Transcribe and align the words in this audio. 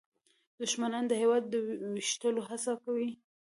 دښمنان 0.61 1.03
د 1.07 1.13
هېواد 1.21 1.43
د 1.49 1.53
ویشلو 1.95 2.41
هڅه 2.49 2.71
کوي 2.83 3.09